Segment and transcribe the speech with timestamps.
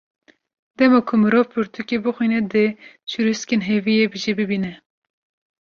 [0.77, 2.65] Dema ku mirov pirtûkê bixwîne, dê
[3.09, 4.73] çirûskên hêviyê jî bibîne….